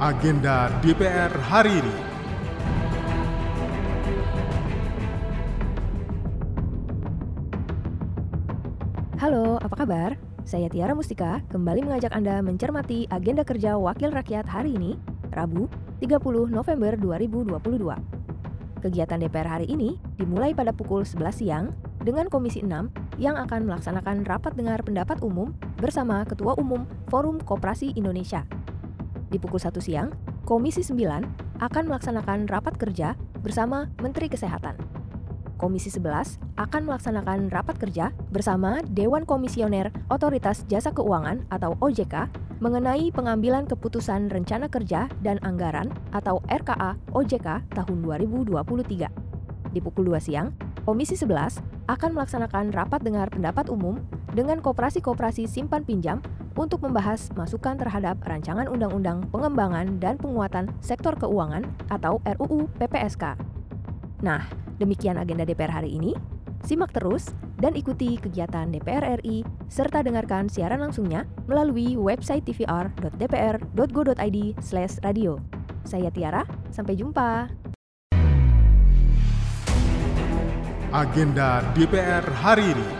[0.00, 1.96] agenda DPR hari ini.
[9.20, 10.16] Halo, apa kabar?
[10.48, 14.96] Saya Tiara Mustika, kembali mengajak Anda mencermati agenda kerja Wakil Rakyat hari ini,
[15.36, 15.68] Rabu,
[16.00, 17.60] 30 November 2022.
[18.80, 24.24] Kegiatan DPR hari ini dimulai pada pukul 11 siang dengan Komisi 6 yang akan melaksanakan
[24.24, 28.48] rapat dengar pendapat umum bersama Ketua Umum Forum Koperasi Indonesia.
[29.30, 30.10] Di pukul 1 siang,
[30.42, 34.74] Komisi 9 akan melaksanakan rapat kerja bersama Menteri Kesehatan.
[35.54, 42.26] Komisi 11 akan melaksanakan rapat kerja bersama Dewan Komisioner Otoritas Jasa Keuangan atau OJK
[42.58, 49.70] mengenai pengambilan keputusan rencana kerja dan anggaran atau RKA OJK tahun 2023.
[49.70, 50.50] Di pukul 2 siang,
[50.82, 54.02] Komisi 11 akan melaksanakan rapat dengar pendapat umum
[54.34, 56.18] dengan koperasi-koperasi simpan pinjam
[56.58, 63.36] untuk membahas masukan terhadap rancangan undang-undang pengembangan dan penguatan sektor keuangan atau RUU PPSK.
[64.20, 64.44] Nah,
[64.80, 66.14] demikian agenda DPR hari ini.
[66.60, 69.40] Simak terus dan ikuti kegiatan DPR RI
[69.72, 75.32] serta dengarkan siaran langsungnya melalui website tvr.dpr.go.id/radio.
[75.88, 77.48] Saya Tiara, sampai jumpa.
[80.90, 82.99] Agenda DPR hari ini.